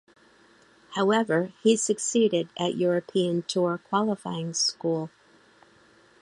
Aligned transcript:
However 0.95 1.53
he 1.61 1.75
succeeded 1.77 2.49
at 2.57 2.73
European 2.73 3.43
Tour 3.43 3.77
Qualifying 3.77 4.55
School. 4.55 5.11